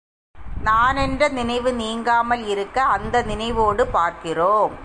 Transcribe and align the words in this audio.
நான் 0.63 0.97
என்ற 0.97 1.27
நினைவு 1.27 1.73
நீங்காமல் 1.73 2.43
இருக்க, 2.45 2.83
அந்த 2.83 3.23
நினைவோடு 3.23 3.83
பார்க்கிறோம். 3.87 4.73